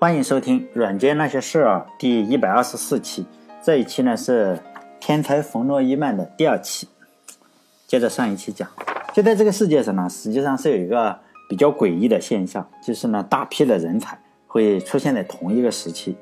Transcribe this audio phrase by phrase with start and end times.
[0.00, 3.26] 欢迎收听《软件那些事儿》第一百二十四期。
[3.62, 4.58] 这一期呢是
[4.98, 6.88] 天才冯诺依曼的第二期。
[7.86, 8.66] 接着上一期讲，
[9.12, 11.18] 就在这个世界上呢，实际上是有一个
[11.50, 16.16] 比较诡异的现象，就是呢，大批的人才会出现在同一个时期，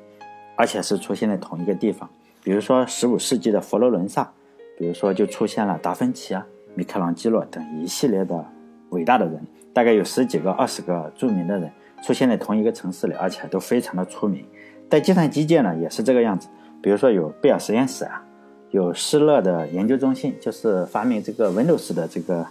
[0.57, 2.09] 而且是出现在同一个地方。
[2.43, 4.29] 比如说十五世纪的佛罗伦萨，
[4.77, 8.45] 比如说就出现了达芬奇啊、米开朗基罗等一系列的
[8.89, 9.41] 伟大的人，
[9.73, 11.71] 大概有十几个、二十个著名的人。
[12.01, 14.45] 出现在同一个城市里，而且都非常的出名。
[14.89, 16.47] 在计算机界呢，也是这个样子。
[16.81, 18.23] 比如说有贝尔实验室啊，
[18.71, 22.47] 有施乐的研究中心，就是发明这个 Windows 的这个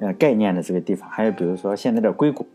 [0.00, 1.08] 呃概念的这个地方。
[1.10, 2.46] 还有比如说现在的硅谷。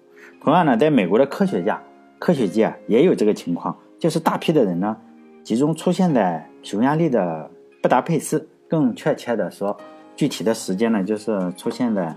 [0.42, 1.82] 同样呢，在美国的科学家、
[2.20, 4.96] 科学界啊，也有这个情况，就是大批的人呢
[5.44, 7.50] 集中出现在匈牙利的
[7.82, 8.48] 布达佩斯。
[8.70, 9.78] 更确切的说，
[10.16, 12.16] 具体的时间呢，就是出现在。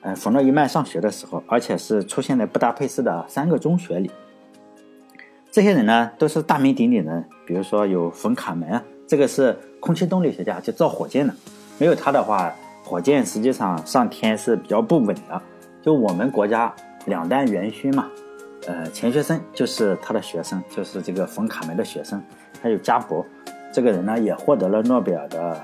[0.00, 4.10] 呃，冯诺依曼上学的时候，而且是出现在布达佩斯的三个中学里。
[5.50, 11.34] 这些人呢，都是大名鼎鼎的，比如说有冯卡门啊，这个是空气动力学家，就造火箭的。
[11.78, 12.52] 没有他的话，
[12.84, 15.42] 火箭实际上上天是比较不稳的。
[15.82, 16.72] 就我们国家
[17.06, 18.08] 两弹元勋嘛，
[18.66, 22.22] 呃，钱学森就是他的学生，就是这个冯卡门的学生。
[22.62, 23.24] 还有加伯，
[23.72, 25.60] 这个人呢也获得了诺贝尔的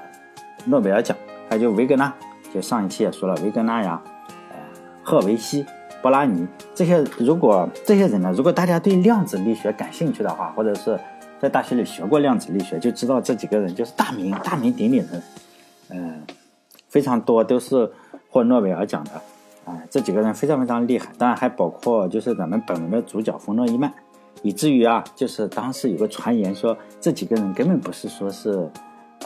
[0.65, 1.17] 诺贝尔奖。
[1.49, 2.13] 还有就维格纳，
[2.53, 4.03] 就上一期也说了维格纳呀。
[5.05, 5.65] 赫维西、
[6.03, 10.99] 波拉尼这些，如果这些人呢，如果大家对量子力学感兴趣的话，或者是
[11.39, 15.23] 在大学里学过量子力学，就知道这几个人就是大名大名鼎鼎的，
[15.91, 16.23] 嗯，
[16.89, 17.91] 非常多都是
[18.31, 21.11] 获诺贝尔奖的，啊，这几个人非常非常厉害。
[21.19, 23.93] 当然还包括就是咱们本文的主角冯诺依曼，
[24.43, 28.71] 以至于啊，就是当时有个传言说这几个人根本不是说是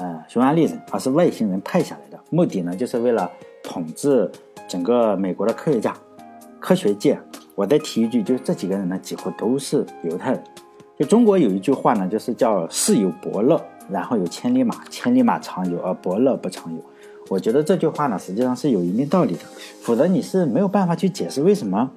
[0.00, 3.30] 呃匈牙利人，而是外星人派下来的，目的呢就是为了
[3.62, 4.30] 统治。
[4.68, 5.96] 整个美国的科学家、
[6.60, 7.18] 科学界，
[7.54, 10.44] 我再提一句，就是这几个人呢，几乎都是犹太人。
[10.98, 13.58] 就中国有一句话呢，就是叫“世有伯乐，
[13.88, 16.84] 然后有千里马，千里马常有，而伯乐不常有”。
[17.30, 19.40] 我觉得这句话呢，实际上是有一定道理的，
[19.80, 21.90] 否则你是没有办法去解释为什么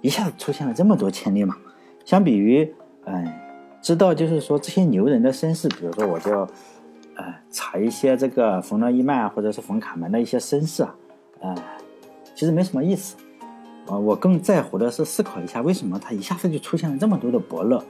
[0.00, 1.56] 一下子出现了这么多千里马。
[2.04, 2.72] 相比于，
[3.06, 3.26] 嗯，
[3.82, 6.48] 知道就是说这些牛人的身世，比如说我叫，
[7.16, 10.94] 呃，查一些这个冯诺依曼啊，或者是冯卡门的一些身世啊，
[11.40, 11.54] 呃。
[12.36, 13.14] 其实没什么意思，
[13.86, 17.80] 啊，我更在乎的是思考一下，为什么他一下子就出现了这么多的伯乐？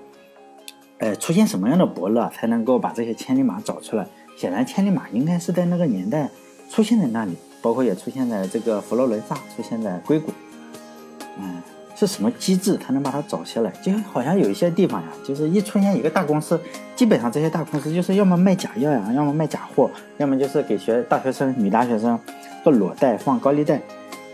[0.98, 4.06] 呃，出现什么样的伯乐才能够把这些千里马找出来？
[4.36, 6.28] 显然，千里马应该是在那个年代
[6.68, 10.30] 出现在那里，包括也出现在这个佛罗伦萨，出现在硅谷。
[11.38, 11.62] 嗯，
[11.94, 13.70] 是什么机制才能把它找下来？
[13.82, 16.60] 就好像有一些地方呀，就是一出现一个大公司，
[16.96, 22.18] 基本上这些大公司就是要么卖假药呀，要么卖假货，要么就是给学大学生、女大学生
[22.62, 23.80] 做裸贷、放高利贷。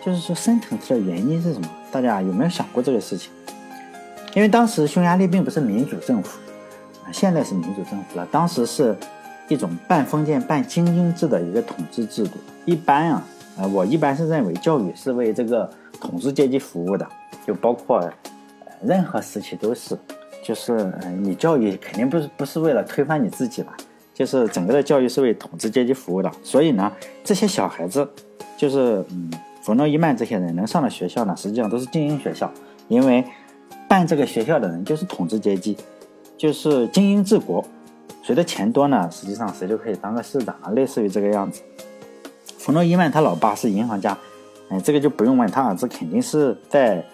[0.02, 1.68] 就是说，深层次的原因是什么？
[1.92, 3.30] 大家有没有想过这个事情？
[4.34, 6.38] 因为当时匈牙利并不是民主政府，
[7.12, 8.26] 现在是民主政府了。
[8.32, 8.96] 当时是
[9.48, 12.38] 一种半封建半精英制的一个统治制度。
[12.64, 13.22] 一般啊，
[13.58, 15.68] 呃，我一般是认为教育是为这个
[16.00, 17.06] 统治阶级服务的，
[17.46, 18.10] 就包括
[18.82, 19.96] 任何时期都是。
[20.42, 23.76] 就是，你教育肯定不是不是为了推翻你自己了，
[24.14, 26.30] 就是整个的教育是为统治阶级服务的。
[26.42, 26.90] 所以呢，
[27.22, 28.08] 这些小孩子
[28.56, 29.30] 就是嗯。
[29.62, 32.50] 冯诺依曼这些人能上的学校呢，实际上都是精英学校，
[32.88, 33.22] 因为
[33.86, 35.76] 办这个学校的人就是统治阶级，
[36.34, 37.62] 就是精英治国，
[38.22, 41.60] 谁的钱多呢，实际上谁就可以当个市长啊，类似于这个样子。
[42.56, 44.16] 冯诺依曼他老爸是银行家，
[44.70, 47.04] 哎，这个就不用问，他儿子肯定是在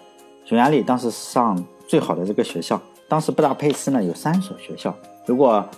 [0.47, 2.81] 匈牙利当时上最好的这个学校。
[3.09, 4.95] 当时布达佩斯呢有三所学校，
[5.27, 5.69] 如果。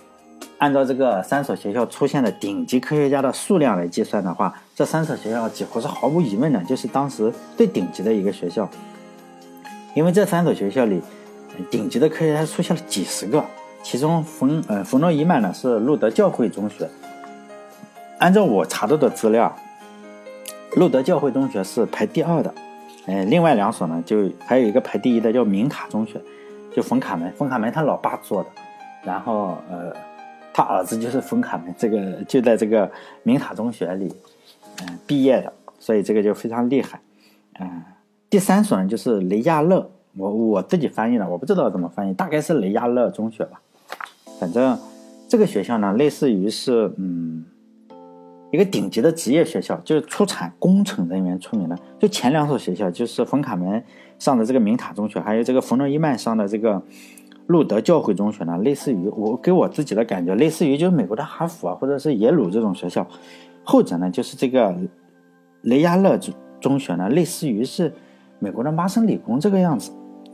[0.59, 8.69] 按照这个三所学校出现的顶级科学家的数量来计算的话，这三所学校几乎是毫无疑问的，就是当时最顶级的一个学校。
[9.95, 11.01] 因为这三所学校里，
[11.71, 13.41] 顶级的科学家出现了几十个，
[13.83, 16.89] 其中冯呃冯诺依曼呢是路德教会中学。
[18.17, 19.55] 按照我查到的资料，
[20.75, 22.53] 路德教会中学是排第二的，
[23.09, 26.21] 呃，另外两所呢就还有一个排第一的叫明塔中学，
[26.75, 28.49] 就冯卡门，冯卡门他老爸做的，
[29.03, 29.91] 然后呃。
[30.51, 32.91] 他儿子就是冯卡门，这个就在这个
[33.23, 34.13] 明塔中学里，
[34.81, 36.99] 嗯，毕业的，所以这个就非常厉害，
[37.61, 37.83] 嗯，
[38.29, 43.61] 第三所呢就是雷亚勒，我我自己翻译的，我不知道怎么翻译，大概是雷亚勒中学吧，
[44.37, 44.77] 反正
[45.29, 47.45] 这个学校呢，类似于是嗯，
[48.51, 53.83] 一个顶级的职业学校，就是出产工程人员出名的，就前两所学校就是冯卡门
[54.17, 56.81] 上的这个明塔中学，还有这个冯诺依曼上的这个。
[57.47, 63.03] 路德教会中学呢，类似于我给我自己的感觉，类似于就是美国的哈佛啊，或者是耶鲁这种学校。
[63.63, 64.71] 后者呢，就是这个
[65.63, 66.31] 雷亚勒中
[66.61, 67.91] 中学呢，类似于是
[68.37, 69.91] 美国的麻省理工这个样子。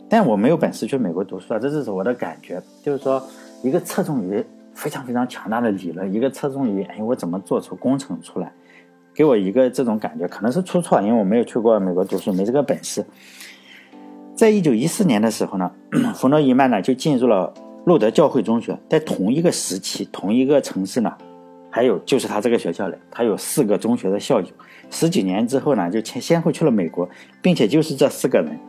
[0.10, 3.24] 但我没有本事去美国读书啊，这只是我的感觉，就是说
[3.64, 4.44] 一个侧重于
[4.76, 8.52] 非常非常强大的理论，一个侧重于哎我怎么做出工程出来，
[9.14, 13.04] 给我一个这种感觉，可能是出错，因为我没有去过美国读书，没这个本事。
[14.36, 15.72] 在一九一四年的时候呢，
[16.14, 17.54] 冯诺依曼呢就进入了
[17.86, 21.14] 路德教会中学，在同一个时期、同一个城市呢，
[21.70, 24.48] 还有就是他这个学校里，他有四个中学的校友。
[24.92, 27.10] 十几年之后呢，就先先后去了美国，
[27.42, 28.60] 并且就是这四个人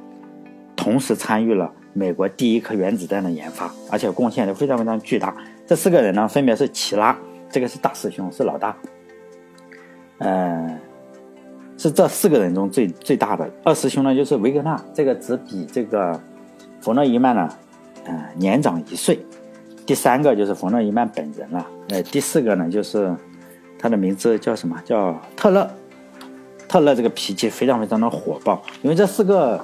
[0.76, 5.35] 同时参与了美国第一颗原子弹的研发，而且贡献都非常非常巨大。
[5.67, 7.17] 这四个人呢，分别是齐拉，
[7.51, 8.77] 这个是大师兄，是老大，
[10.19, 10.79] 嗯。
[11.79, 16.19] 是这四个人中最最大的二师兄呢，就是维格纳，这个只比这个
[16.81, 17.47] 冯诺依曼呢，
[18.07, 19.21] 嗯，年长一岁。
[19.85, 23.15] 第三个就是冯诺依曼本人了，呃，第四个呢就是
[23.79, 24.81] 他的名字叫什么？
[24.87, 25.71] 叫特勒。
[26.67, 29.62] 特勒这个脾气非常非常的火爆，因为这四个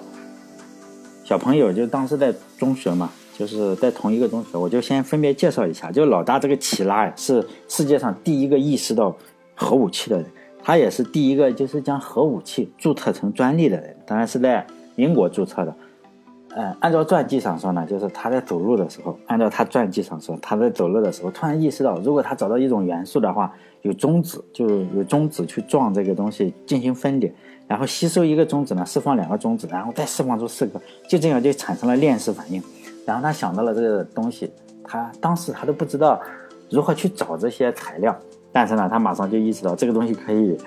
[1.24, 5.90] 小朋友就当时在中学嘛，就是在同一个中学，我就先分别介绍一下。
[5.90, 9.16] 就老大这个齐拉呀，是世界上第一个意识到
[9.54, 10.26] 核武器的人。
[10.64, 14.64] 他也是第一个，就是将核武器注册成专利的人，当然是在
[14.94, 15.74] 英国注册的。
[16.54, 27.34] 呃，按照传记上说呢，就是他在走路的时候，按照他传记上说，他在走路的时候突然意识到，如果他找到一种元素的话，有中子，就有中子去撞这个东西进行分裂，
[27.66, 32.62] 然后吸收一个中子呢，释放两个中子，然后再释放出四个，就这样就产生了链式反应。
[33.04, 34.52] 然后他想到了这个东西，
[34.84, 36.20] 他当时他都不知道
[36.70, 38.16] 如何去找这些材料。
[38.52, 40.58] 但是呢，他马上就意识到这个东西可以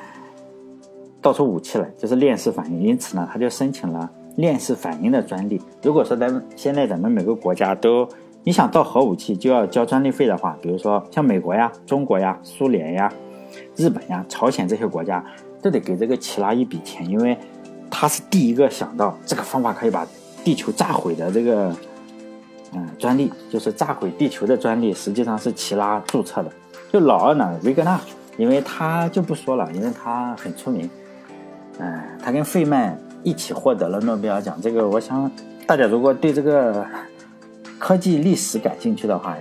[1.22, 2.82] 造出武器来，就是链式反应。
[2.82, 5.62] 因此呢，他就申请了链式反应的专利。
[5.84, 8.08] 如果说咱们现在咱们每个国家都
[8.44, 13.12] 你想造核武器就要交专利费的话，比如说像美国呀、中国呀、苏联呀、
[13.76, 15.24] 日本呀、朝鲜这些国家，
[15.62, 17.38] 都得给这个齐拉一笔钱，因为
[17.90, 20.08] 他是第一个想到这个方法可以把
[20.44, 21.72] 地球炸毁的这个
[22.74, 26.52] 嗯专利，就是炸毁地球的专利，实际上是齐拉注册的。
[26.92, 28.00] 就老二呢，维格纳，
[28.38, 30.90] 因为他就不说了，因为他很出名，
[31.80, 34.58] 嗯，他跟费曼一起获得了诺贝尔奖。
[34.62, 35.30] 这个我想
[35.66, 36.86] 大家如果对这个
[37.80, 39.36] 科技历史感兴趣的话，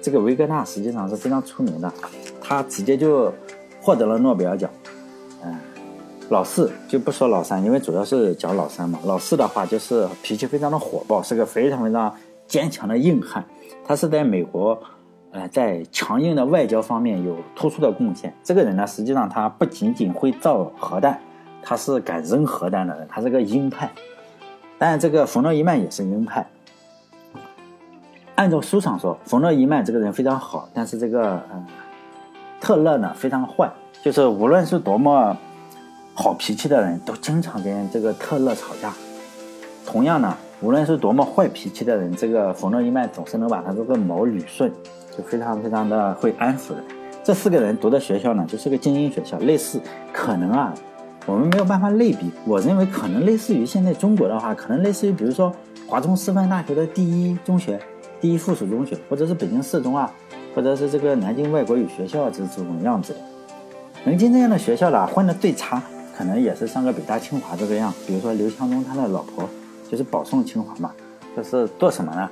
[0.00, 1.92] 这个维格纳实际上是非常出名的，
[2.40, 3.32] 他直接就
[3.80, 4.70] 获得了诺贝尔奖。
[5.44, 5.54] 嗯，
[6.30, 8.98] 老四就不说老三，因为主要是讲老三嘛。
[9.04, 12.14] 老四的话就是脾气非常的火爆，是个非常非常
[12.48, 13.44] 坚强的硬汉。
[13.86, 14.76] 他是在美国。
[15.30, 18.34] 呃，在强硬的外交方面有突出的贡献。
[18.42, 21.20] 这个人呢，实际上他不仅仅会造核弹，
[21.62, 23.90] 他是敢扔核弹的人，他是个鹰派。
[24.78, 26.48] 但这个冯诺依曼也是鹰派。
[28.36, 31.66] 按照书上说，冯诺依曼这个人非常好，但是这个呃
[32.58, 33.70] 特勒呢非常坏，
[34.02, 35.36] 就是无论是多么
[36.14, 38.94] 好脾气的人，都经常跟这个特勒吵架。
[39.84, 44.72] 同样呢，无论是多么坏脾气的人，这个冯诺依曼总是能把他这个毛捋顺。
[45.16, 46.84] 就非常非常的会安抚人。
[47.24, 49.80] 这四个人读的学校呢，就是个精英学校，类似
[50.12, 50.72] 可能啊，
[51.26, 52.30] 我们没有办法类比。
[52.46, 55.52] 我认为可能类似于现在中国的话，可能类似于比如说
[55.88, 57.80] 华中师范大学的第一中学、
[58.20, 60.08] 第一附属中学，或者是北京四中啊，
[60.54, 63.18] 或者是这个南京外国语学校这这种样子的。
[64.04, 65.82] 能进这样的学校的，混的最差，
[66.16, 67.92] 可能也是上个北大清华这个样。
[68.06, 69.48] 比如说刘强东他的老婆
[69.90, 70.92] 就是保送清华嘛，
[71.34, 72.28] 这是做什么呢？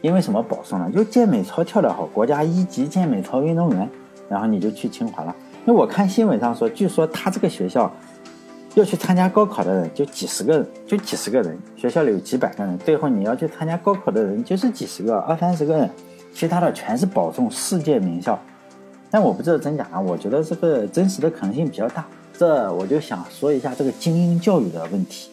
[0.00, 0.90] 因为什么保送呢？
[0.92, 3.88] 就健美操跳得好，国家一级健美操运动员，
[4.28, 5.34] 然后你就去清华了。
[5.64, 7.90] 那我看新闻上说，据说他这个学校
[8.74, 15.88] 要去参加高考的人就几十个人，就几十个人，学校里有几百个人，最后你要去参加高考的人就是几十个、二三十个人，
[16.34, 18.36] 其他的全是保送世界名校。
[19.08, 22.04] 但我不知道真假啊，我觉得这个真实的可能性比较大。
[22.36, 25.30] 这我就想说一下这个精英教育的问题，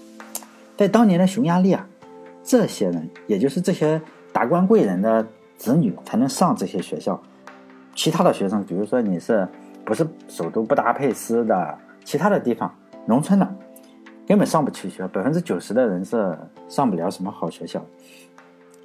[0.79, 1.85] 在当年的匈牙利啊，
[2.41, 4.01] 这些人也就是这些。
[4.31, 5.25] 达官贵人的
[5.57, 7.19] 子女才能上这些学校，
[7.95, 9.45] 其他的学生，比如说你是
[9.83, 12.71] 不是首都布达佩斯的，其他的地方，
[13.07, 13.55] 农村的，
[14.27, 16.37] 根本上不起学，百分之九十的人是
[16.69, 17.83] 上不了什么好学校，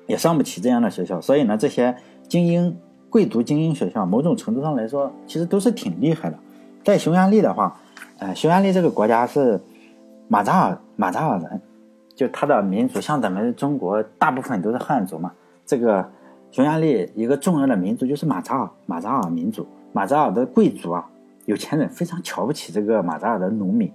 [0.06, 1.20] 也上不起这样的学校。
[1.20, 1.94] 所以呢，这些
[2.26, 2.74] 精英
[3.10, 6.38] 贵族精英学校，某种程度上来说，其实都是挺厉害的。
[6.82, 7.78] 在匈牙利的话，
[8.18, 9.60] 呃，匈牙利这个国家是
[10.26, 11.60] 马扎尔马扎尔人。
[12.14, 15.32] 就他的民族，像咱们中国大部分都是汉族嘛。
[15.66, 16.08] 这个
[16.50, 19.66] 匈牙利一个重要的民族就是马扎尔，马扎尔民族。
[19.92, 21.04] 马扎尔的贵族啊，
[21.46, 23.92] 有钱人非常瞧不起这个马扎尔的农民，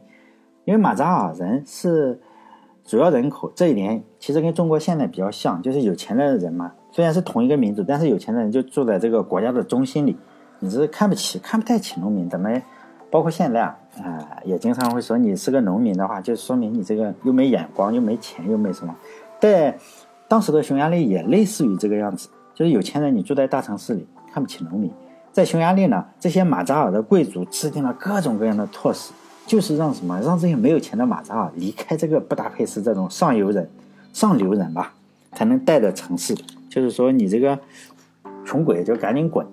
[0.66, 2.20] 因为马扎尔人是
[2.84, 10.18] 主要人口，这一点其实跟中国现在比较像，就是有钱的人嘛，虽然是同一个民族，但是有钱的人就住在这个国家的中心里，
[10.60, 12.62] 你是看不起、看不太起农民，咱们。
[13.12, 18.96] 包括现在啊，啊，也经常会说你是个农民的话，就说明你这个又没眼光，又没钱，又没什么。
[19.40, 19.78] 在
[20.28, 24.92] 当时的匈牙利也类似于这个样子，就是有钱人你住在大城市里看不起农民。
[25.32, 29.12] 在匈牙利呢，这些马扎尔的贵族制定了各种各样的措施，
[29.48, 33.70] 就是让什么让这些没有钱的马扎尔离开这个布达佩斯这种上游人、
[34.14, 34.94] 上流人吧，
[35.34, 36.36] 才能带着城市。
[36.70, 37.58] 就是说你这个
[38.46, 39.46] 穷鬼就赶紧滚，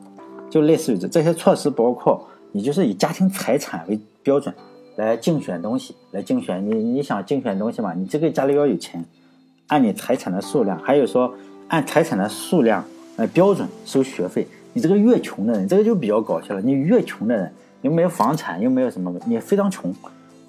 [0.51, 4.55] 就类似于这这些措施包括你就是以家庭财产为标准
[4.97, 9.05] 来竞选东西，来竞选你你想竞选东西嘛，你这个家里要有钱，
[9.67, 11.35] 按你财产的数量，还有说
[11.69, 12.83] 按财产的数量
[13.17, 14.49] 来标准收学费。
[14.73, 16.63] 你这个越穷的人，这个就比较搞笑了。
[16.63, 19.95] 你越穷的人，又没有房产，又没有什么，你非常穷，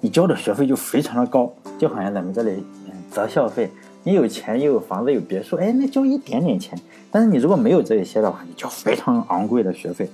[0.00, 2.64] 你交的学费就非常的高，就好像咱们这里
[3.10, 3.70] 择校费，
[4.02, 6.78] 你有钱又有房子有别墅，哎，那交一点点钱。
[7.10, 10.08] 但是你如果没有这一些的话，你交非常昂贵的学费，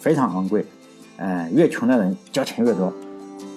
[0.00, 0.64] 非常昂贵。
[1.18, 2.92] 嗯，越穷的人交钱越多，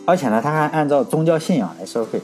[0.05, 2.19] 而且呢，他还按照宗教信仰来收费。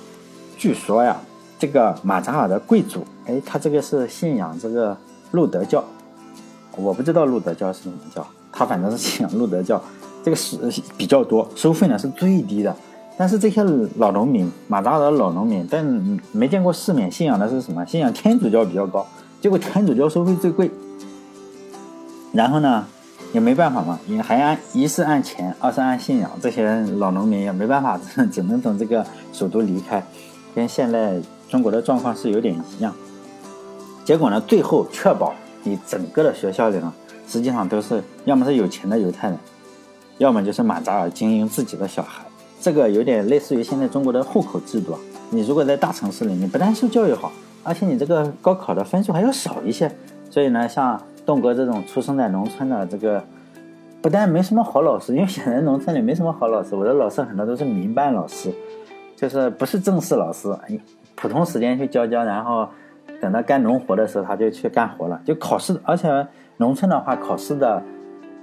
[0.57, 1.15] 据说呀，
[1.59, 4.97] 这个马扎尔的贵族，哎，他这个是信仰这个
[5.31, 5.83] 路德教。
[6.75, 9.81] 我不知道路德教是什么教，他反正是信仰路德教，
[10.23, 10.57] 这个是
[10.97, 12.75] 比较多，收费呢是最低的。
[13.15, 13.63] 但是这些
[13.97, 15.83] 老农民，马扎尔的老农民，但
[16.31, 17.83] 没见过世面，信仰的是什么？
[17.85, 19.05] 信仰天主教比较高，
[19.41, 20.69] 结果天主教收费最贵。
[22.31, 22.85] 然后呢，
[23.37, 27.99] 也没办法嘛，也还按一是按钱，二是按信仰，这些老农民也没办法，
[28.33, 30.03] 只能从这个首都离开，
[30.55, 32.91] 跟现在中国的状况是有点一样。
[34.03, 35.35] 结果呢，最后确保。
[35.63, 36.91] 你整个的学校里呢，
[37.27, 39.37] 实际上都是要么是有钱的犹太人，
[40.17, 42.23] 要么就是马扎尔经营自己的小孩。
[42.59, 44.99] 这个有点类似于现在中国的户口制度啊。
[45.29, 47.31] 你如果在大城市里，你不但受教育好，
[47.63, 49.93] 而且你这个高考的分数还要少一些。
[50.31, 53.23] 所以呢，像栋哥这种出生在农村的，这个
[54.01, 58.51] 不但没什么好老师，因为现在农村里没什么好老师，我的老师很多都是民办老师，
[59.15, 60.47] 就是不是正式老师，
[61.15, 62.67] 普通时间去教教，然后。
[63.19, 65.19] 等到干农活的时候，他就去干活了。
[65.25, 66.07] 就考试，而且
[66.57, 67.81] 农村的话，考试的，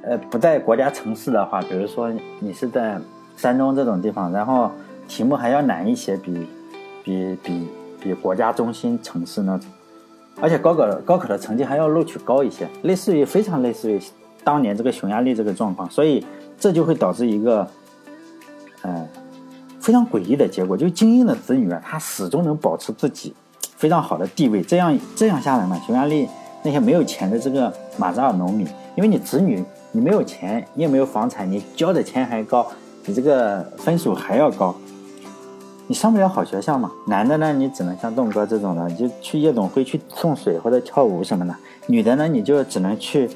[0.03, 2.11] 呃，不在国家城市的话，比如说
[2.41, 2.99] 你是在
[3.37, 4.69] 山东这种地方，然后
[5.07, 6.49] 题目还要难一些，比
[7.05, 7.69] 比比
[8.01, 9.71] 比国家中心城市那种，
[10.41, 14.01] 而且高考高考的成绩还要录取高一些，类似于非常类似于
[14.43, 16.25] 当年这个匈牙利这个状况，所以
[16.59, 17.67] 这就会导致一个，
[18.83, 19.09] 呃，
[19.81, 23.35] 非常诡异的结果，就精英的子女啊，他始终能保持自己。
[23.77, 26.27] 非常好的地位，这样这样下来呢，匈牙利
[26.63, 29.63] 那些没有钱的这个马扎尔农民，因为你子女
[29.93, 32.67] 你没有钱，你也没有房产，你交的钱还高，
[33.05, 34.75] 你这个分数还要高，
[35.87, 36.91] 你上不了好学校嘛。
[37.07, 41.55] 男的呢，你只能像栋哥这种的，就去夜总会去送水或者跳舞什么的；
[41.87, 43.29] 女的呢，你就只能去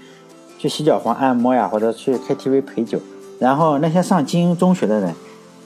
[0.58, 3.00] 去洗脚房按摩呀，或者去 KTV 陪酒。
[3.38, 5.14] 然后那些上精英中学的人。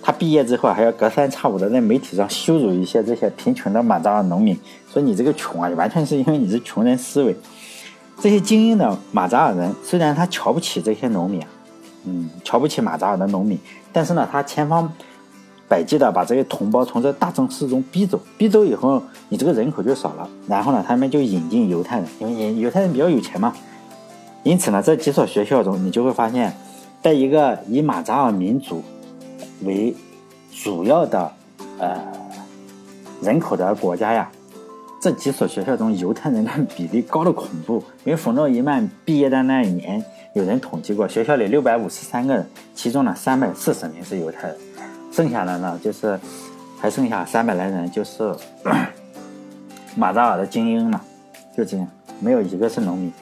[0.05, 4.59] 他毕业之后还要隔三差五的在媒体上羞辱一些这些贫穷的马扎尔农民，
[4.93, 7.37] 说你这个穷啊，完全是因为你是穷人思维。
[8.19, 11.41] 这些精英的马扎尔人虽然他瞧不起这些农民，
[12.05, 13.57] 嗯，瞧不起马扎尔的农民，
[13.93, 14.93] 但是呢，他千方
[15.73, 20.29] 百计的把这些同胞从这大城市中逼走，逼走以后，你这个人口就少了。
[20.47, 23.55] 然后呢，他们就引进犹太人，因为犹太人比较有钱嘛。
[24.43, 26.55] 因此呢，这几所学校中，你就会发现，
[27.03, 28.83] 在一个以马扎尔民族。
[29.65, 29.95] 为
[30.53, 31.33] 主要的
[31.79, 31.97] 呃
[33.23, 34.31] 人口的国家呀，
[35.01, 37.83] 这几所学校中犹太人的比例高的恐怖。
[38.05, 44.57] 因为冯诺依曼毕业的那一年，有人统计过，学校里六百五十三个人，其中呢三百四十名是犹太人，
[45.13, 46.19] 剩下的呢就是
[46.81, 48.35] 还剩下三百来人就是
[49.95, 51.01] 马扎尔的精英嘛，
[51.57, 51.87] 就这样，
[52.19, 53.13] 没有一个是农民。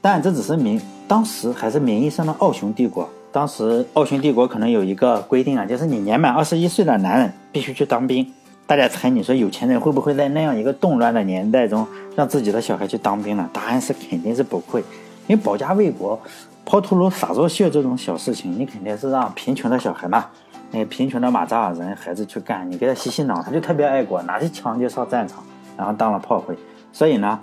[0.00, 3.08] 但这只是名，当时还是名义上的奥匈帝国。
[3.30, 8.26] 当时奥匈帝国可能有一个规定啊，就是你年满二十一岁的男人必须去当兵。
[8.66, 13.50] 大家猜，你说有钱人会不会在那样一个动乱的年代中让自己的小孩去当兵呢？
[13.52, 14.80] 答案是肯定是不会。
[15.26, 16.18] 因为保家卫国、
[16.66, 20.26] 抛头颅洒热血这种小事情，你肯定是让贫穷的小孩嘛，
[20.72, 22.68] 那个贫穷的马扎尔人孩子去干。
[22.68, 25.44] 你给他洗洗脑，他就特别爱国，拿起枪就上战场，
[25.76, 26.56] 然后当了炮灰。
[26.92, 27.38] 所以呢，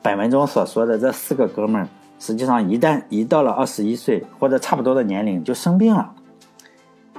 [0.00, 1.86] 本文中所说的这四个哥们儿。
[2.18, 6.10] 实际上，一旦一到了二十一岁或者差不多的年龄就生病了，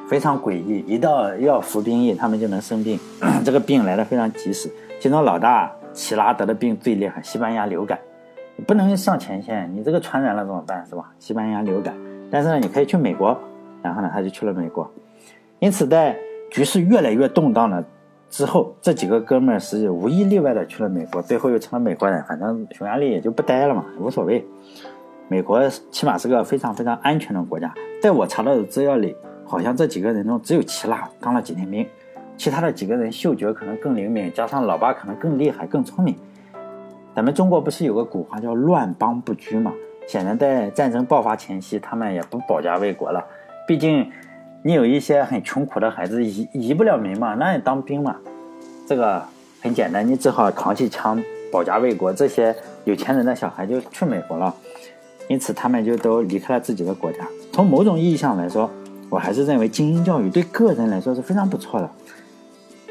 [0.10, 0.84] 非常诡异。
[0.88, 3.00] 一到要服兵役，他们就能生病，
[3.46, 4.68] 这个病来的非常及时。
[5.00, 8.00] 其中老大齐拉得的病最厉害，西班牙流感，
[8.66, 10.86] 不能上前线，你这个传染了怎么办？
[10.86, 11.12] 是吧？
[11.20, 11.94] 西班牙流感，
[12.32, 13.38] 但是呢，你可以去美国，
[13.82, 14.90] 然后呢，他就去了美国。
[15.60, 16.16] 因此，在
[16.50, 17.84] 局势越来越动荡了
[18.30, 22.24] 之后，这几个哥们儿是无一例外的去了美国，最后又成了美国人。
[22.24, 24.46] 反正匈牙利也就不待了嘛，无所谓。
[25.28, 31.86] 美国起码是个非常非常安全的国家，在我查到的资料里，好像这几个人中只有齐拉当了几天兵，
[32.38, 36.16] 其他的几个人嗅觉可能更灵敏，加上老八可能更厉害、更聪明。
[37.16, 39.72] 咱们中国不是有个古话叫“乱邦不居”吗？
[40.06, 43.26] 显然在战争爆发前夕，他们也不保家卫国了。
[43.66, 44.12] 毕竟，
[44.64, 48.18] 你有一些很穷苦的孩子移移不了民嘛，那你当兵嘛，
[48.86, 49.24] 这个
[49.62, 52.12] 很简单，你只好扛起枪保家卫国。
[52.12, 52.54] 这些
[52.84, 54.54] 有钱人的小孩就去美国了，
[55.30, 57.20] 因此他们就都离开了自己的国家。
[57.54, 58.70] 从某种意义上来说，
[59.10, 61.90] 我还是认为精英教育对个人来说是非常不错的。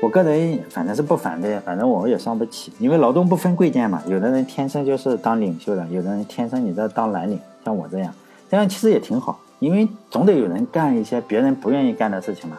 [0.05, 4.03] 我个人反正是不反对，反正我也伤不起，因为劳动不分贵贱嘛。
[4.07, 8.13] 有的人天生就是当领袖的，有的人天生你这当蓝领，像我这样，
[8.51, 12.59] 这样其实也挺好，因为总得有人干一些别人不愿意干的事情嘛。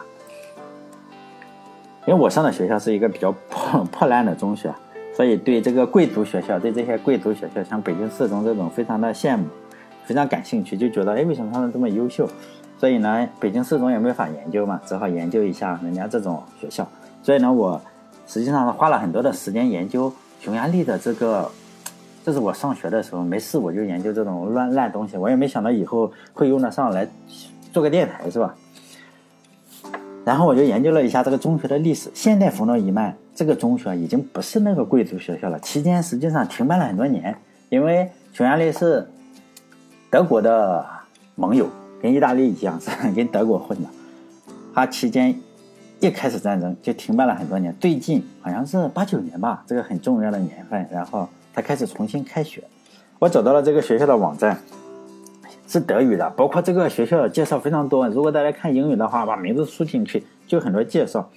[2.04, 4.74] 因为我上的学校是一个比较破破烂的中学，
[5.14, 9.44] 所以对这个贵族学校，对这些贵族学校，像北京四中这种，非常的羡慕，
[10.04, 12.28] 非常感兴趣，就觉得哎，为什么他们这么优秀？
[12.76, 16.84] 所以呢，北京四中也没法研究嘛，只好研究一下人家这种学校。
[17.26, 17.82] 所以呢，我
[18.28, 21.50] 实际上花了很多的时间研究匈牙利的这个，
[22.24, 27.08] 这是我上学的时候没事我就研究这种乱烂东西，我也没想到以后会用得上来
[27.72, 28.54] 做个电台是吧？
[30.24, 32.08] 然后我就研究了一下这个中学的历史。
[32.14, 37.36] 现代冯诺依曼这个中学已经不是那个贵族学校了，期间实际上停办了很多年，
[37.70, 39.04] 因为匈牙利是
[40.12, 40.86] 德国的
[41.34, 41.68] 盟友，
[42.00, 43.88] 跟意大利一样是跟德国混的，
[44.72, 45.34] 它期间。
[45.98, 52.62] 一开始战争就停办了很多年，最近好像是八九年吧，这个很重要的年份，然后才开始重新开学。
[53.18, 54.58] 我找到了这个学校的网站，
[55.66, 58.06] 是德语的，包括这个学校的介绍非常多。
[58.08, 61.30] 如果大家看英语的话，把名字输进去就很多介绍。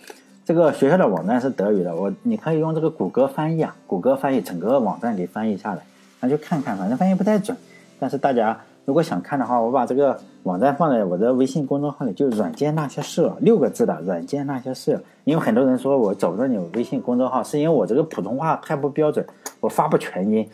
[0.44, 5.82] 这个学校的网站是德语的，我你可以用这个谷歌翻译啊，谷歌翻译整个网站给翻译下来，
[6.20, 7.58] 那就看看，反正翻译不太准，
[7.98, 8.60] 但是大家。
[8.90, 15.00] 如果想看的话，我把这个网站放在我的微信公众号里，就“软件那些事”六个字的“软件那些事”。
[15.26, 19.24] 因为很多人说我找不到你微信公众号，是因为我这个普通话太不标准，
[19.60, 20.50] 我发不全音，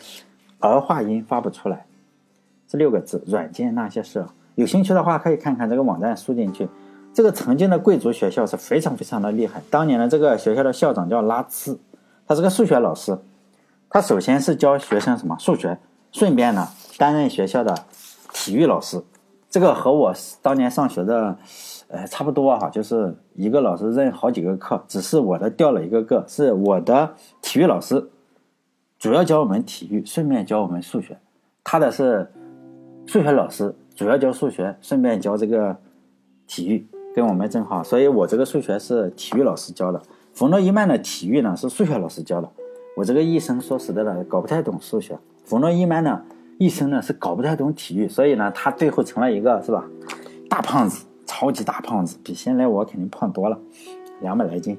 [0.59, 1.85] 儿化音发不出来。
[2.67, 6.67] 这六个字“软件那些事”，有兴趣的话可以看看这个网站输进去。
[7.13, 9.61] 这个曾经的贵族学校是非常非常的厉害。
[9.69, 11.79] 当年的这个学校的校长叫拉兹，
[12.27, 13.17] 他是个数学老师。
[13.89, 15.77] 他首先是教学生什么数学，
[16.11, 16.67] 顺便呢
[16.97, 17.73] 担任学校的。
[18.45, 19.01] 体育老师，
[19.49, 21.35] 这个和我当年上学的，
[21.87, 28.07] 呃，差不多哈，就是一个老师任好几个课，只是我的掉了一个个，是我的体育老师，
[28.99, 31.17] 主要教我们体育，顺便教我们数学。
[31.63, 32.31] 他的是
[33.07, 35.75] 数学老师，主要教数学，顺便教这个
[36.45, 37.83] 体育，跟我们正好。
[37.83, 39.99] 所以我这个数学是体育老师教的，
[40.35, 42.47] 冯诺依曼的体育呢是数学老师教的。
[42.95, 45.17] 我这个医生说实在的，搞不太懂数学。
[45.43, 46.21] 冯诺依曼呢？
[46.57, 49.83] 一生呢是搞不太懂体育，所以呢他最后成了一个是吧
[50.49, 53.59] 大胖子，超级大胖子，比现在我肯定胖多了，
[54.21, 54.77] 两百来斤。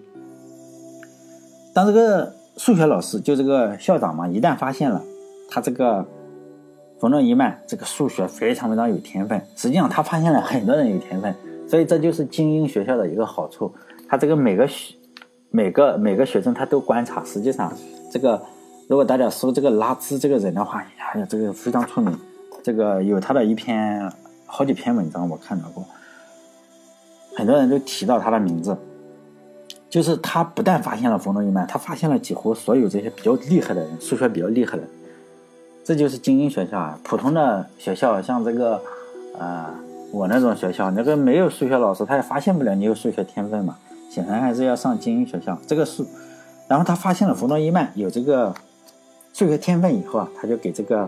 [1.75, 5.03] 当这个数学老师就这个校长嘛，一旦发现了
[5.51, 6.07] 他这个
[6.99, 11.35] 冯诺依曼这个数学非常非常有天分，实际上他发现了很多人有天分，
[11.69, 13.71] 所以这就是精英学校的一个好处，
[14.09, 14.95] 他这个每个学
[15.51, 17.73] 每个每个学生他都观察，实际上
[18.11, 18.41] 这个。
[18.89, 22.17] 如果大家搜这个拉兹这个人的话，哎呀，这个非常出名，
[22.63, 24.13] 这个有他的一篇
[24.47, 25.85] 好几篇文章我看到过，
[27.37, 28.77] 很多人都提到他的名字。
[29.89, 34.83] 就是他不但发现了冯诺依曼，他发现了几乎所有这些比较厉害的人，数学比较厉害的。
[35.85, 38.81] 这就是精英学校啊，普通的学校像这个，
[39.39, 39.67] 呃，
[40.13, 43.79] 我那种学校，那个没有数学老师，他也发现不了你有数学天分嘛。
[44.11, 45.59] 显然还是要上精英学校。
[45.67, 46.05] 这个是，
[46.69, 48.55] 然后他发现了冯诺依曼有这个。
[49.37, 51.07] 数学天分以后啊，他就给这个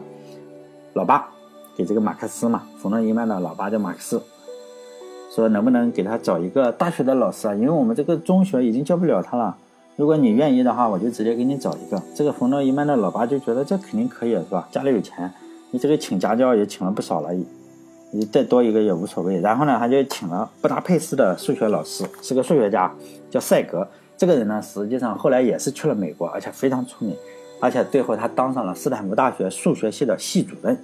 [0.92, 1.30] 老爸，
[1.74, 4.22] 给这个马克思嘛，冯诺依曼的老爸叫马克思，
[5.34, 7.54] 说能不能给他找一个大学的老师啊？
[7.54, 9.56] 因为我们这个中学已经教不了他了。
[9.96, 12.02] 如果你愿意的话，我就直接给你找一个。
[12.14, 14.68] 这个冯诺依曼的老爸就觉得这肯定可以，是吧？
[14.70, 15.32] 家里有钱，
[15.70, 17.30] 你这个请家教也请了不少了，
[18.10, 19.40] 你再多一个也无所谓。
[19.40, 22.94] 然后呢，他就请了布达佩斯的数学老师，是个数学家，
[23.30, 23.88] 叫赛格。
[24.18, 27.16] 这个人呢，实际上后来也是去了美国，而且非常出名。
[27.60, 30.78] 而且最后他当上了斯坦福大学数学系的系主任，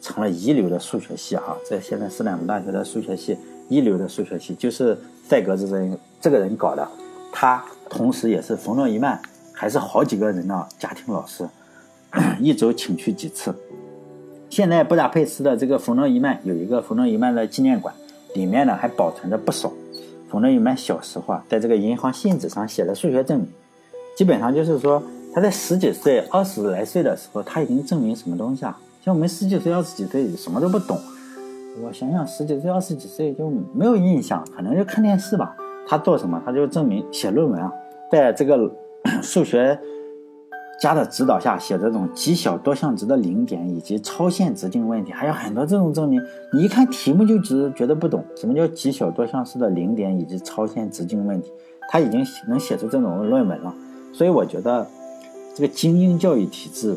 [0.00, 1.56] 成了一流的数学系啊！
[1.68, 3.36] 在现在斯坦福大学的数学系
[3.68, 6.86] 一流的数学系就是赛格这人这个人搞的，
[7.32, 9.20] 他同时也是冯诺依曼
[9.52, 11.48] 还是好几个人的家庭老师，
[12.38, 13.54] 一周请去几次。
[14.48, 17.92] 现在布达佩斯的这个冯诺依曼有一个冯诺依曼的纪念馆，
[18.34, 19.72] 里面呢还保存着不少
[20.30, 23.48] 冯诺依曼小时候啊在这个银行信纸上写的数学证明，
[24.16, 25.02] 基本上就是说。
[25.34, 28.78] 他在十几岁、二十来岁的时候，他已经证明什么东西啊？
[29.02, 30.98] 像我们十几岁、二十几岁什么都不懂。
[31.82, 35.56] 我想想，十几岁、二十几岁就没有印象，可能就看电视吧。
[35.88, 36.40] 他做什么？
[36.44, 37.72] 他就证明写论文啊，
[38.10, 38.70] 在这个
[39.22, 39.78] 数学
[40.78, 46.20] 家的指导下写这种极小多项值的零点以及超线直径问题，还有很多这种证明。
[46.52, 51.50] 你一看题目就只觉得不懂，什么叫极小多项式的零点以及超线直径问题？
[51.88, 53.74] 他已经能写出这种论文了。
[54.12, 54.86] 所以我觉得
[55.54, 56.96] 这个精英教育体制，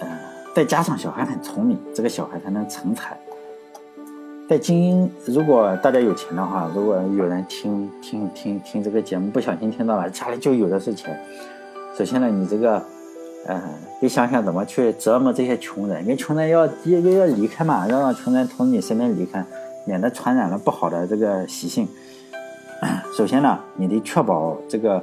[0.00, 0.06] 呃，
[0.54, 3.18] 再加上小孩很聪明，这个小孩才能成才。
[4.48, 11.16] 在精英，如果大家有钱的话，如果有人听听听听这个节目，不小心听到了，家里就有的是钱。
[11.96, 12.82] 首先呢，你这个，
[13.46, 13.62] 呃，
[14.00, 19.44] 得想想怎么去折磨这些穷人，因为穷人要要要离开嘛，要让穷人从你身边离开，
[19.84, 21.88] 免得传染了不好的这个习性。
[23.16, 25.02] 首先呢，你得确保这个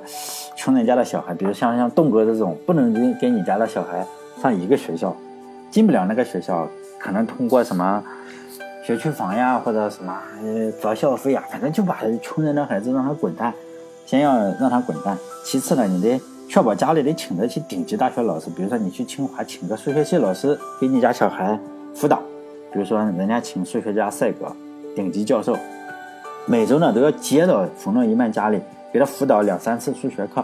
[0.56, 4.06] 穷人家的小孩，比如像像栋哥这种，不能跟跟你家的小孩
[4.42, 5.16] 上一个学校，
[5.70, 6.68] 进不了那个学校，
[7.00, 8.04] 可能通过什么？
[8.84, 13.54] 学区房呀，或者什么呃交校费呀，反正就把穷人的孩子让他滚蛋，
[14.06, 15.18] 先要让他滚蛋。
[15.44, 21.60] 其次呢，你得确保家里得请得起顶级大学老师，比如说你去清华请个数学系老师给你家小孩
[21.94, 22.22] 辅导，
[22.72, 24.46] 比如说人家请数学家赛格
[24.96, 25.58] 顶级教授，
[26.50, 28.60] 每周呢都要接到冯诺依曼家里
[28.94, 30.44] 给他辅导两三次数学课，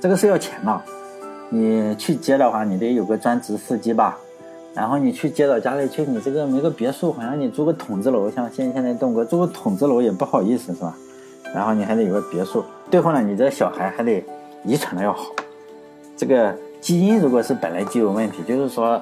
[0.00, 0.80] 这个是要钱的。
[1.50, 4.18] 你去接的话，你得有个专职司机吧。
[4.74, 10.96] 然后你去接到家里去，你这个没个别墅，好像你租个筒子楼，像现现在栋哥租个筒子楼也不好意思，是吧？
[11.54, 14.24] 然后你还得有个别墅，最后呢，你这小孩还得
[14.64, 15.26] 遗传的要好。
[16.16, 19.00] 这个基因如果是本来就有问题，就是说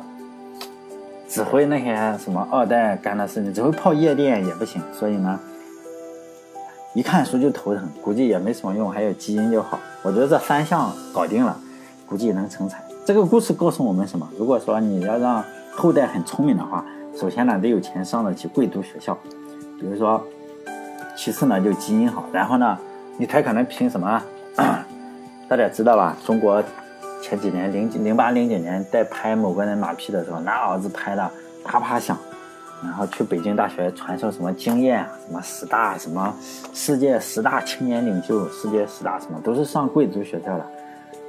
[1.29, 4.83] 只会那些什么二代干的事情，只会泡夜店也不行。
[4.93, 5.41] 所以呢，
[6.95, 8.91] 一看书就头疼，估计也没什么用。
[8.91, 11.57] 还有基因就好，我觉得这三项搞定了，
[12.07, 12.83] 估计能成才。
[13.05, 14.29] 这个故事告诉我们什么？
[14.39, 15.43] 如果说你要让
[15.75, 16.85] 后代很聪明的话，
[17.19, 19.17] 首先呢得有钱上得起贵族学校，
[19.81, 20.23] 比如说，
[21.17, 22.79] 其次呢就基因好，然后呢
[23.17, 24.23] 你才可能凭什么？
[25.49, 26.17] 大家知道吧？
[26.25, 26.63] 中国
[27.23, 31.31] 前几年零零八零九年在拍某个人马屁的时候，拿儿子拍的
[31.65, 32.17] 啪啪响，
[32.83, 36.35] 然后去北京大学传授什么经验啊，什么十大什么
[36.75, 40.67] 世界十大青年领袖，世界十大什么都是上贵族学校的，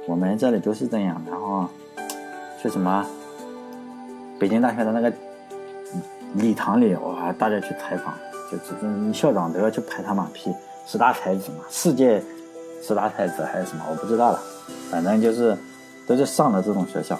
[0.06, 1.68] 我们这里都是这样，然后
[2.60, 3.06] 去什么？
[4.38, 4.90] 北京大学的。
[4.90, 5.12] 那个
[6.34, 8.12] 礼堂里，哇，大家去采访，
[8.50, 10.52] 就就校长都要去拍他马屁，
[10.84, 12.20] 十大才子嘛，世界
[12.82, 14.42] 十大才子还是什么，我不知道了，
[14.90, 15.56] 反正就是
[16.06, 16.60] 都是上的。
[16.60, 17.16] 这种学校，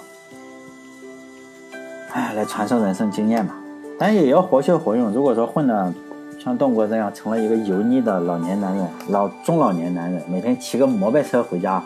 [2.11, 3.55] 哎，来传授人生经验嘛，
[3.97, 5.11] 但也要活学活用。
[5.11, 5.93] 如果说混的
[6.39, 11.83] 像栋哥这样，成了一个油腻的老年男人，老中老年男人，每天骑个摩拜车回家，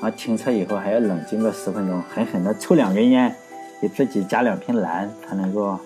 [0.00, 3.34] 啊，停车以后还要冷静个十分钟，狠狠的抽两根烟。
[3.80, 5.76] 给自己加两瓶蓝，才能够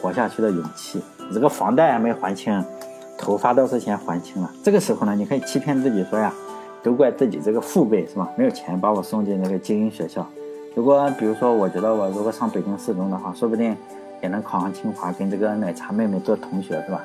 [0.00, 1.02] 活下去的勇气。
[1.28, 2.64] 你这个房贷还没还清，
[3.18, 4.48] 头发倒是先还清了。
[4.62, 6.32] 这个时候呢，你可以欺骗自己说呀，
[6.84, 8.30] 都怪自己这个父辈是吧？
[8.36, 10.24] 没有钱把我送进那个精英学校。
[10.76, 13.76] 如果比如说，我觉得我如果上北京四中的话，说不定
[14.22, 17.04] 也能考上清华，跟这个奶茶妹妹做同学是吧？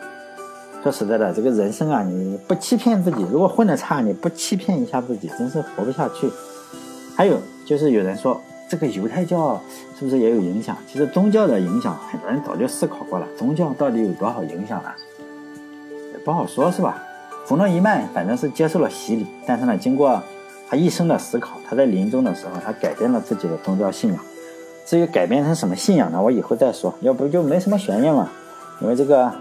[0.84, 6.30] 说实在的，这个人生啊，你不欺骗自己，如果混得差，你不欺骗一下自己，真是活不下去。
[7.16, 8.40] 还有就是有人说。
[8.70, 9.62] 这个犹太教
[10.00, 10.78] 是不是也有影响？
[10.88, 13.28] 其实宗教的影响，很多人早就思考过了。
[13.38, 14.90] 宗教到底有多少影响呢？
[16.14, 17.04] 也不好说，是吧？
[17.46, 20.24] 冯诺依曼反正是接受了洗礼，但是呢，经过
[20.70, 24.24] 他一生的思考，他在临终的时候，他改变了自己的宗教信仰。
[24.86, 26.22] 至于改变成什么信仰呢？
[26.22, 28.30] 我以后再说，要不就没什么悬念了。
[28.82, 29.32] 因为这个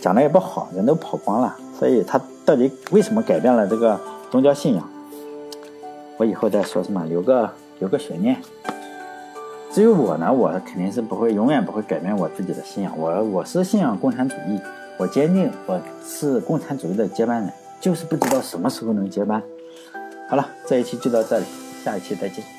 [0.00, 3.98] 讲的也不好，人都跑光了，所以他到底为什么改变了这个
[4.30, 4.88] 宗教信仰？
[6.16, 7.50] 我以后再说，什么留个。
[7.78, 8.34] 留个悬念。
[9.70, 12.90] 至于我呢，我肯定是不会，永远不会改变我自己的信仰。
[12.96, 14.58] 我我是信仰共产主义，
[14.96, 19.42] 我坚定我是共产主义的接班人，就是不知道什么时候能接班。
[20.30, 21.44] 好了，这一期就到这里，
[21.84, 22.55] 下一期再见。